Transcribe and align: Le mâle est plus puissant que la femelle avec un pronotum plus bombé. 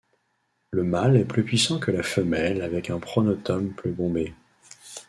Le 0.71 0.83
mâle 0.83 1.15
est 1.15 1.25
plus 1.25 1.43
puissant 1.43 1.77
que 1.77 1.91
la 1.91 2.01
femelle 2.01 2.63
avec 2.63 2.89
un 2.89 2.97
pronotum 2.99 3.71
plus 3.71 3.91
bombé. 3.91 4.33